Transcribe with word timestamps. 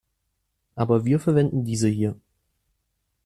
Aber 0.73 1.05
wir 1.05 1.19
verwenden 1.19 1.63
diese 1.63 1.87
hier. 1.87 2.19